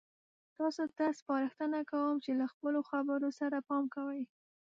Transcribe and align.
تاسو 0.57 0.83
ته 0.97 1.05
سپارښتنه 1.19 1.79
کوم 1.91 2.13
چې 2.23 2.31
له 2.39 2.45
خپلو 2.53 2.79
خبرو 2.89 3.29
سره 3.39 3.57
پام 3.67 3.83
کوئ. 3.95 4.21